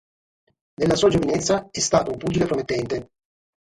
Nella 0.81 0.95
sua 0.95 1.09
giovinezza, 1.11 1.67
è 1.69 1.79
stato 1.79 2.09
un 2.09 2.17
pugile 2.17 2.47
promettente. 2.47 3.09